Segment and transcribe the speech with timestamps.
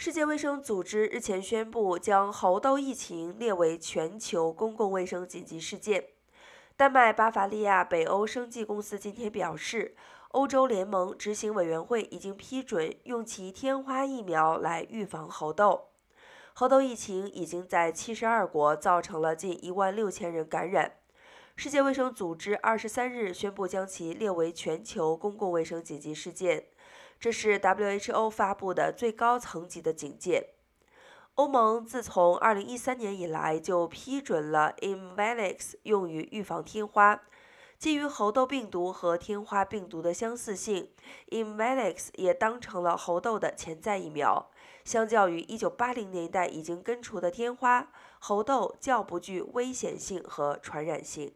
[0.00, 6.04] 世界卫生组织日前宣布，将猴痘疫情列为全球公共卫生紧急事件。
[6.76, 9.96] 丹麦巴伐利亚北欧生技公司今天表示，
[10.28, 15.88] 欧洲联盟执行委员会已经批准用其天花疫苗来预防猴痘。
[16.52, 20.92] 猴痘疫情已经在七十二国造成了近一万六千人感染。
[21.56, 26.66] 世界卫生组织二十三日宣布将其列为全球公共卫生紧急事件。
[27.20, 30.50] 这是 WHO 发布的最高层级的警戒。
[31.34, 37.22] 欧盟自从2013年以来就批准了 i m v a l i x 用于预防天花。
[37.78, 40.90] 基于猴痘病毒和天花病毒的相似性
[41.30, 44.50] i m v a l i x 也当成了猴痘的潜在疫苗。
[44.84, 51.32] 相较于1980年代已经根除的天花，猴痘较不具危险性和传染性。